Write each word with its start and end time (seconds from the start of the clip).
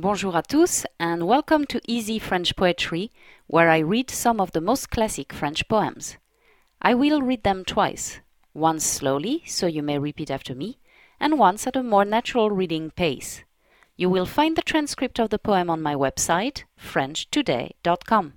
Bonjour 0.00 0.34
à 0.34 0.42
tous 0.42 0.86
and 0.98 1.24
welcome 1.24 1.66
to 1.66 1.78
Easy 1.86 2.18
French 2.18 2.56
Poetry, 2.56 3.10
where 3.48 3.68
I 3.68 3.80
read 3.80 4.10
some 4.10 4.40
of 4.40 4.52
the 4.52 4.60
most 4.62 4.88
classic 4.88 5.30
French 5.30 5.68
poems. 5.68 6.16
I 6.80 6.94
will 6.94 7.20
read 7.20 7.42
them 7.42 7.66
twice, 7.66 8.20
once 8.54 8.82
slowly, 8.82 9.42
so 9.44 9.66
you 9.66 9.82
may 9.82 9.98
repeat 9.98 10.30
after 10.30 10.54
me, 10.54 10.78
and 11.20 11.38
once 11.38 11.66
at 11.66 11.76
a 11.76 11.82
more 11.82 12.06
natural 12.06 12.50
reading 12.50 12.90
pace. 12.92 13.44
You 13.98 14.08
will 14.08 14.24
find 14.24 14.56
the 14.56 14.62
transcript 14.62 15.20
of 15.20 15.28
the 15.28 15.38
poem 15.38 15.68
on 15.68 15.82
my 15.82 15.94
website, 15.94 16.64
FrenchToday.com. 16.80 18.32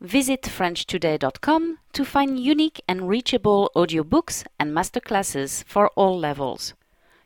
Visit 0.00 0.42
FrenchToday.com 0.42 1.78
to 1.94 2.04
find 2.04 2.38
unique 2.38 2.80
and 2.86 3.08
reachable 3.08 3.72
audiobooks 3.74 4.44
and 4.60 4.70
masterclasses 4.70 5.64
for 5.64 5.88
all 5.96 6.16
levels. 6.16 6.74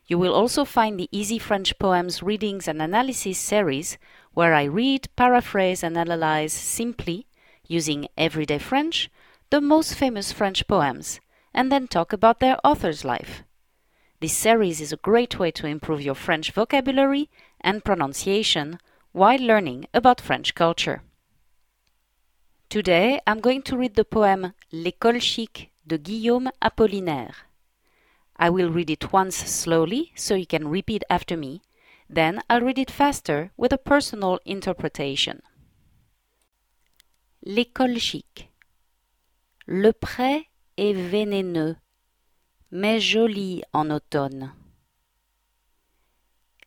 You 0.05 0.17
will 0.17 0.33
also 0.33 0.65
find 0.65 0.99
the 0.99 1.07
Easy 1.11 1.39
French 1.39 1.77
Poems 1.79 2.21
Readings 2.21 2.67
and 2.67 2.81
Analysis 2.81 3.37
series, 3.37 3.97
where 4.33 4.53
I 4.53 4.63
read, 4.63 5.07
paraphrase, 5.15 5.81
and 5.81 5.97
analyze 5.97 6.51
simply, 6.51 7.27
using 7.67 8.09
everyday 8.17 8.59
French, 8.59 9.09
the 9.49 9.61
most 9.61 9.95
famous 9.95 10.31
French 10.31 10.67
poems, 10.67 11.21
and 11.53 11.71
then 11.71 11.87
talk 11.87 12.11
about 12.11 12.41
their 12.41 12.57
author's 12.65 13.05
life. 13.05 13.43
This 14.19 14.35
series 14.35 14.81
is 14.81 14.91
a 14.91 14.97
great 14.97 15.39
way 15.39 15.51
to 15.51 15.67
improve 15.67 16.01
your 16.01 16.15
French 16.15 16.51
vocabulary 16.51 17.29
and 17.61 17.83
pronunciation 17.83 18.79
while 19.13 19.39
learning 19.39 19.85
about 19.93 20.19
French 20.19 20.53
culture. 20.53 21.01
Today 22.69 23.21
I'm 23.27 23.39
going 23.39 23.61
to 23.63 23.77
read 23.77 23.95
the 23.95 24.03
poem 24.03 24.53
L'école 24.71 25.21
chic 25.21 25.69
de 25.85 25.97
Guillaume 25.97 26.49
Apollinaire. 26.61 27.35
I 28.43 28.49
will 28.49 28.69
read 28.69 28.89
it 28.89 29.13
once 29.13 29.37
slowly 29.37 30.11
so 30.15 30.35
you 30.35 30.45
can 30.45 30.67
repeat 30.67 31.05
after 31.09 31.37
me, 31.37 31.61
then 32.09 32.41
I'll 32.49 32.59
read 32.59 32.77
it 32.77 32.91
faster 32.91 33.53
with 33.55 33.71
a 33.71 33.77
personal 33.77 34.37
interpretation. 34.45 35.39
L'école 37.41 37.97
chic. 37.99 38.51
Le 39.65 39.93
prêt 39.93 40.47
est 40.75 40.91
vénéneux 40.91 41.77
mais 42.69 42.99
joli 42.99 43.63
en 43.71 43.89
automne. 43.89 44.51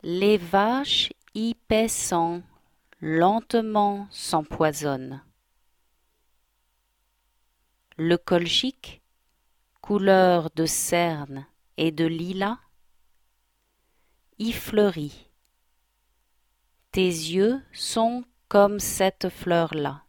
Les 0.03 0.39
vaches 0.39 1.13
y 1.35 1.57
paissant 1.69 2.41
lentement 3.03 4.09
s'empoisonnent. 4.11 5.21
Le 7.99 8.17
colchique, 8.17 9.03
couleur 9.83 10.49
de 10.55 10.65
cerne 10.65 11.47
et 11.77 11.93
de 11.93 12.05
lilas, 12.05 12.59
y 14.39 14.53
fleurit. 14.53 15.29
Tes 16.93 17.07
yeux 17.07 17.63
sont 17.73 18.25
comme 18.49 18.81
cette 18.81 19.29
fleur-là, 19.29 20.05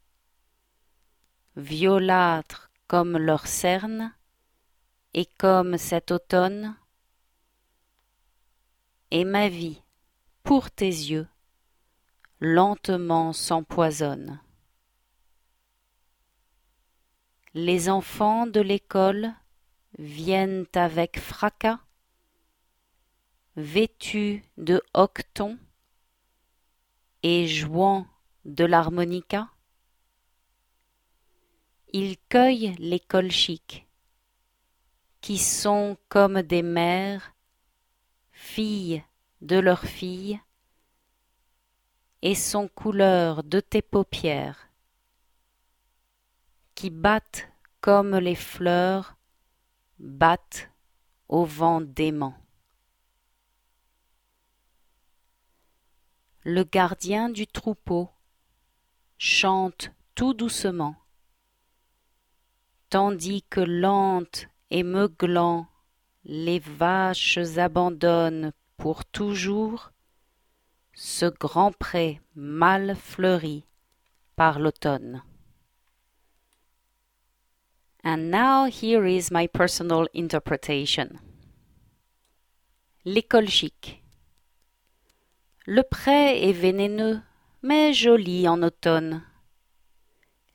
violâtres 1.56 2.72
comme 2.88 3.18
leur 3.18 3.48
cerne, 3.48 4.14
et 5.14 5.26
comme 5.26 5.78
cet 5.78 6.12
automne, 6.12 6.76
et 9.12 9.26
ma 9.26 9.50
vie, 9.50 9.82
pour 10.44 10.70
tes 10.70 10.86
yeux, 10.86 11.28
lentement 12.40 13.34
s'empoisonne. 13.34 14.40
Les 17.54 17.90
enfants 17.90 18.45
de 18.45 18.62
l'école 18.62 19.34
viennent 19.98 20.67
avec 20.73 21.20
fracas, 21.20 21.80
vêtus 23.56 24.44
de 24.58 24.81
hoquetons 24.94 25.58
et 27.23 27.48
jouant 27.48 28.08
de 28.45 28.64
l'harmonica. 28.64 29.50
Ils 31.94 32.17
cueillent 32.30 32.76
l'école 32.78 33.32
chic 33.32 33.88
qui 35.21 35.38
sont 35.38 35.98
comme 36.08 36.42
des 36.42 36.61
mères, 36.61 37.33
filles 38.32 39.04
de 39.42 39.58
leurs 39.58 39.83
filles, 39.83 40.39
et 42.21 42.33
sont 42.33 42.70
couleur 42.70 43.44
de 43.44 43.60
tes 43.60 43.82
paupières, 43.82 44.70
qui 46.76 46.89
battent 46.89 47.50
comme 47.82 48.16
les 48.16 48.36
fleurs 48.36 49.17
battent 49.99 50.69
au 51.27 51.45
vent 51.45 51.81
dément. 51.81 52.35
Le 56.43 56.63
gardien 56.63 57.30
du 57.30 57.45
troupeau 57.45 58.09
chante 59.17 59.91
tout 60.15 60.33
doucement, 60.33 60.95
tandis 62.89 63.43
que 63.43 63.59
lente 63.59 64.47
et 64.69 64.83
meuglant, 64.83 65.67
les 66.23 66.59
vaches 66.59 67.37
abandonnent 67.58 68.53
pour 68.77 69.05
toujours 69.05 69.91
ce 70.93 71.25
grand 71.25 71.71
pré 71.71 72.21
mal 72.35 72.95
fleuri 72.95 73.65
par 74.35 74.59
l'automne. 74.59 75.23
And 78.08 78.32
now 78.32 78.68
here 78.68 79.06
is 79.06 79.32
my 79.32 79.48
personal 79.48 80.08
interpretation. 80.16 81.20
L'école 83.04 83.50
chic. 83.50 84.02
Le 85.66 85.84
pré 85.84 86.48
est 86.48 86.54
vénéneux, 86.54 87.20
mais 87.62 87.92
joli 87.92 88.48
en 88.48 88.64
automne. 88.64 89.23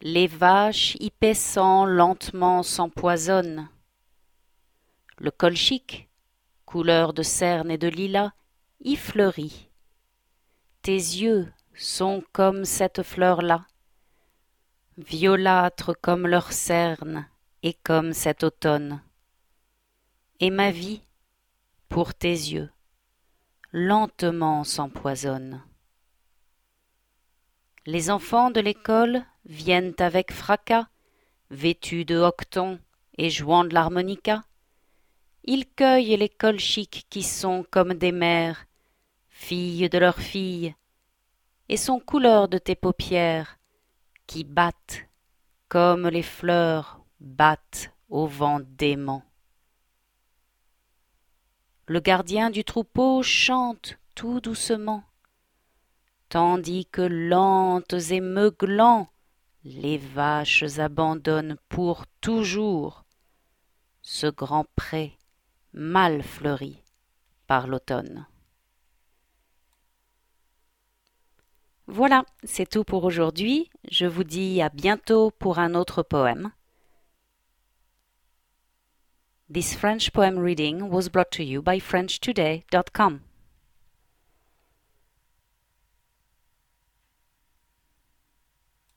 Les 0.01 0.27
vaches 0.27 0.97
y 0.99 1.11
paissant 1.11 1.85
lentement 1.85 2.63
s'empoisonnent. 2.63 3.69
Le 5.19 5.31
colchique, 5.31 6.09
couleur 6.65 7.13
de 7.13 7.23
cerne 7.23 7.71
et 7.71 7.77
de 7.77 7.89
lilas, 7.89 8.33
y 8.81 8.97
fleurit. 8.97 9.69
Tes 10.81 10.95
yeux 10.95 11.53
sont 11.75 12.25
comme 12.33 12.65
cette 12.65 13.03
fleur-là, 13.03 13.67
violâtres 14.97 15.93
comme 16.01 16.27
leur 16.27 16.51
cerne 16.51 17.29
et 17.63 17.75
comme 17.75 18.13
cet 18.13 18.43
automne. 18.43 19.03
Et 20.41 20.51
ma 20.51 20.71
vie, 20.71 21.03
pour 21.89 22.15
tes 22.15 22.31
yeux, 22.31 22.71
lentement 23.71 24.65
s'empoisonne. 24.65 25.63
Les 27.87 28.11
enfants 28.11 28.51
de 28.51 28.61
l'école 28.61 29.25
viennent 29.45 29.95
avec 29.99 30.33
fracas, 30.33 30.89
vêtus 31.51 32.05
de 32.05 32.17
hoquetons 32.17 32.79
et 33.19 33.31
jouant 33.31 33.65
de 33.65 33.75
l'harmonica. 33.75 34.43
Ils 35.45 35.67
cueillent 35.67 36.17
les 36.17 36.29
colchiques 36.29 37.07
qui 37.11 37.23
sont 37.23 37.65
comme 37.71 37.95
des 37.95 38.13
mères, 38.13 38.67
filles 39.29 39.89
de 39.89 39.99
leurs 39.99 40.21
filles, 40.21 40.75
et 41.69 41.77
sont 41.77 42.01
couleur 42.01 42.49
de 42.49 42.59
tes 42.59 42.77
paupières, 42.77 43.59
qui 44.27 44.45
battent 44.45 45.07
comme 45.69 46.09
les 46.09 46.23
fleurs 46.23 47.02
battent 47.23 47.93
au 48.09 48.27
vent 48.27 48.61
dément. 48.61 49.23
Le 51.87 52.01
gardien 52.01 52.51
du 52.51 52.65
troupeau 52.65 53.23
chante 53.23 53.97
tout 54.15 54.41
doucement, 54.41 55.05
tandis 56.29 56.87
que 56.87 57.03
lentes 57.03 57.95
et 58.11 58.21
meuglants 58.21 59.09
les 59.65 59.99
vaches 59.99 60.79
abandonnent 60.79 61.57
pour 61.69 62.07
toujours 62.21 63.05
ce 64.03 64.27
grand 64.27 64.67
pré 64.75 65.17
mal 65.73 66.23
fleuri 66.23 66.83
par 67.47 67.69
l'automne. 67.69 68.27
Voilà, 71.87 72.25
c'est 72.43 72.69
tout 72.69 72.85
pour 72.85 73.05
aujourd'hui. 73.05 73.71
Je 73.91 74.07
vous 74.07 74.25
dis 74.25 74.63
à 74.63 74.69
bientôt 74.69 75.31
pour 75.31 75.59
un 75.59 75.75
autre 75.75 76.03
poème. 76.03 76.53
This 79.55 79.75
French 79.75 80.15
poem 80.15 80.39
reading 80.39 80.89
was 80.89 81.11
brought 81.11 81.31
to 81.33 81.45
you 81.45 81.61
by 81.61 81.79
FrenchToday.com. 81.79 83.21